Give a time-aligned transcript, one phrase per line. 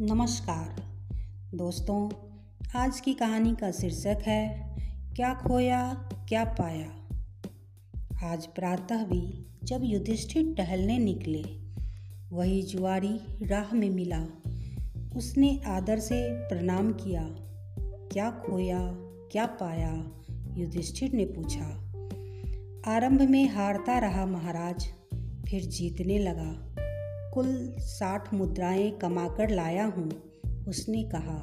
[0.00, 0.82] नमस्कार।
[1.54, 2.10] दोस्तों,
[2.76, 4.76] आज की कहानी का शीर्षक है,
[5.16, 5.94] क्या खोया,
[6.28, 7.08] क्या पाया?
[8.32, 11.42] आज प्रातः भी जब युधिष्ठिर टहलने निकले,
[12.36, 14.26] वही जुआरी राह में मिला।
[15.16, 17.28] उसने आदर से प्रणाम किया,
[18.12, 18.92] क्या खोया,
[19.32, 20.10] क्या पाया?
[20.56, 21.66] युधिष्ठिर ने पूछा।
[22.92, 24.88] आरंभ में हारता रहा महाराज,
[25.48, 26.67] फिर जीतने लगा।
[27.34, 30.10] कुल साठ मुद्राएँ कमाकर लाया हूँ,
[30.68, 31.42] उसने कहा।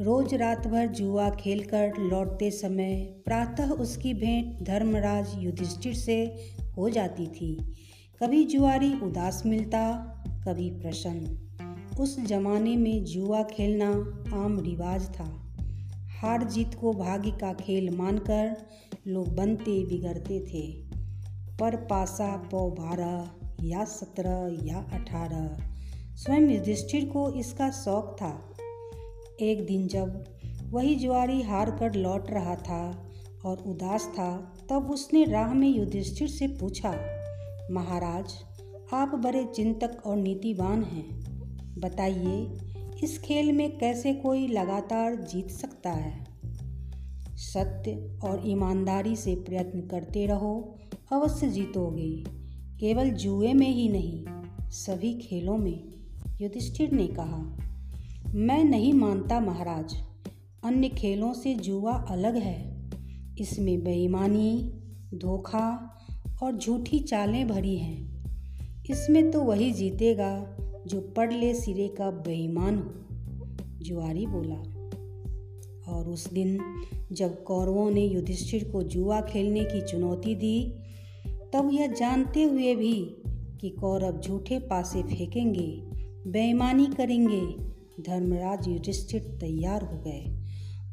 [0.00, 6.36] रोज रात भर जुआ खेलकर लौटते समय प्रातः उसकी भेंट धर्मराज युधिष्ठिर से
[6.76, 7.74] हो जाती थी।
[8.22, 9.92] कभी जुआरी उदास मिलता,
[10.48, 11.38] कभी प्रसन्न।
[12.00, 13.90] उस जमाने में जुआ खेलना
[14.44, 15.56] आम रिवाज था।
[16.20, 18.56] हार जीत को भाग्य का खेल मानकर
[19.06, 20.86] लोग बनते बिगड़ते थे।
[21.60, 23.30] पर पासा पौ बारह
[23.62, 25.56] या सत्रह या अठारह।
[26.16, 28.52] स्वयं युधिष्ठिर को इसका शौक था।
[29.40, 30.24] एक दिन जब
[30.70, 33.12] वही जुआरी हार कर लौट रहा था
[33.44, 36.94] और उदास था, तब उसने राह में युधिष्ठिर से पूछा,
[37.70, 38.34] महाराज,
[38.92, 41.26] आप बड़े चिंतक और नीतिवान हैं।
[41.80, 42.58] बताइए,
[43.04, 46.26] इस खेल में कैसे कोई लगातार जीत सकता है?
[47.36, 50.78] सत्य और ईमानदारी से प्रयत्न करते रहो,
[51.12, 52.45] अवश्य जीतोगे।
[52.80, 54.24] केवल जुए में ही नहीं,
[54.70, 55.84] सभी खेलों में,
[56.40, 57.56] युधिष्ठिर ने कहा,
[58.34, 59.96] मैं नहीं मानता महाराज,
[60.64, 62.90] अन्य खेलों से जुआ अलग है।
[63.38, 64.72] इसमें बेईमानी,
[65.14, 65.98] धोखा
[66.42, 68.16] और झूठी चालें भरी हैं।
[68.90, 72.94] इसमें तो वही जीतेगा जो पढ़ ले सिरे का बेईमान हो,
[73.84, 74.76] जुआरी बोला।
[75.92, 76.60] और उस दिन
[77.12, 80.82] जब कौरवों ने युधिष्ठिर को जुआ खेलने की चुनौती दी
[81.52, 83.16] तब यह जानते हुए भी
[83.60, 85.82] कि कौरव झूठे पासे फेंकेंगे,
[86.30, 87.66] बेईमानी करेंगे।
[88.02, 90.36] धर्मराज युधिष्ठिर तैयार हो गए।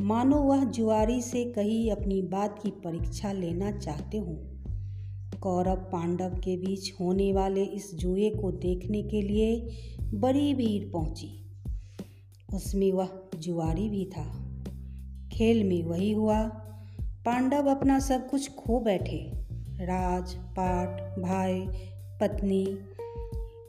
[0.02, 4.36] मानो वह जुआरी से कही अपनी बात की परीक्षा लेना चाहते हों।
[5.40, 9.70] कौरव पांडव के बीच होने वाले इस जुए को देखने के लिए
[10.14, 11.46] बड़ी भीड़ पहुँची।
[12.54, 14.56] उसमें वह जुआरी भी था।
[15.32, 16.44] खेल में वही हुआ।
[17.26, 19.43] पांडव अपना सब कुछ खो बैठे।
[19.82, 21.60] राज पाठ भाई,
[22.22, 22.80] पत्नी,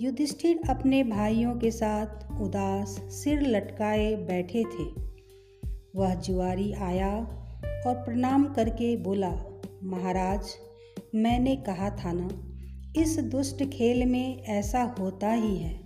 [0.00, 4.84] युधिष्ठिर अपने भाइयों के साथ उदास सिर लटकाए बैठे थे।
[5.97, 7.16] वह जुआरी आया
[7.87, 10.47] और प्रणाम करके बोला, महाराज,
[11.14, 12.28] मैंने कहा था ना,
[13.00, 15.81] इस दुष्ट खेल में ऐसा होता ही है।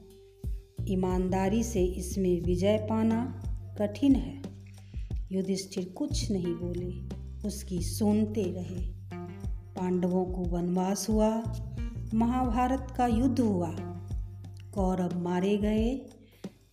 [0.89, 3.43] ईमानदारी से इसमें विजय पाना
[3.79, 4.43] कठिन है।
[5.33, 7.17] युधिष्ठिर कुछ नहीं बोले,
[7.49, 8.98] उसकी सुनते रहे।
[9.79, 11.43] पांडवों को वनवास हुआ।
[12.15, 13.71] महाभारत का युद्ध हुआ।
[14.75, 16.01] कौरव मारे गए।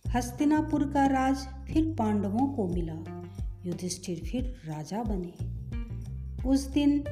[0.08, 3.26] हस्तिनापुर का राज फिर पांडवों को मिला।
[3.66, 5.32] युधिष्ठिर फिर राजा बने।
[6.48, 7.04] उस दिन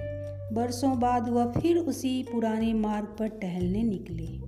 [0.53, 4.39] बरसों बाद वह फिर उसी पुराने मार्ग पर टहलने निकले।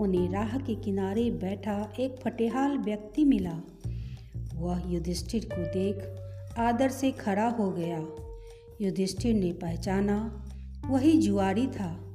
[0.00, 3.60] उन्हें राह के किनारे बैठा एक फटेहाल व्यक्ति मिला।
[4.54, 5.96] वह युधिष्ठिर को देख
[6.58, 8.06] आदर से खड़ा हो गया।
[8.80, 10.40] युधिष्ठिर ने पहचाना
[10.86, 12.14] वही जुआरी था।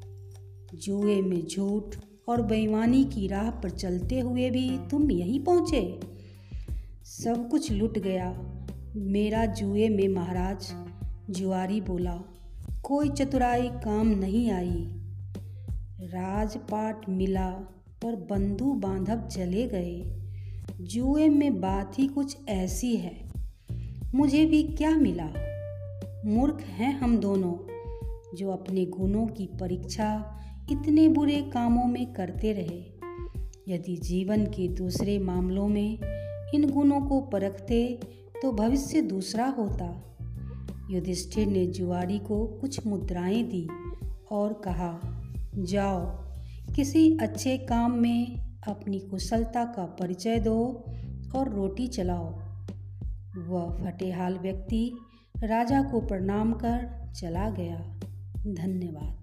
[0.73, 1.95] जुए में झूठ
[2.27, 5.99] और बेईमानी की राह पर चलते हुए भी तुम यहीं पहुँचे।
[7.03, 8.55] सब कुछ लुट गया।
[8.95, 10.73] मेरा जुए में महाराज
[11.29, 12.21] जुआरी बोला,
[12.83, 14.87] कोई चतुराई काम नहीं आई।
[16.01, 17.49] राजपाट मिला
[18.01, 20.19] पर बंधु बांधव चले गए।
[20.81, 23.29] जुए में बात ही कुछ ऐसी है।
[24.15, 25.29] मुझे भी क्या मिला?
[26.25, 27.78] मूर्ख हैं हम दोनों।
[28.35, 30.39] जो अपने गुणों की परीक्षा
[30.71, 32.99] इतने बुरे कामों में करते रहे।
[33.75, 35.99] यदि जीवन के दूसरे मामलों में
[36.55, 37.99] इन गुणों को परखते
[38.41, 40.17] तो भविष्य दूसरा होता।
[40.91, 43.67] युधिष्ठिर ने जुआरी को कुछ मुद्राएँ दी
[44.31, 44.99] और कहा,
[45.55, 45.99] जाओ,
[46.75, 48.37] किसी अच्छे काम में
[48.67, 50.85] अपनी कुशलता का परिचय दो
[51.35, 52.39] और रोटी चलाओ।
[53.37, 54.93] वह फटेहाल व्यक्ति
[55.43, 57.98] राजा को प्रणाम कर चला गया।
[58.47, 59.18] धन्यवाद।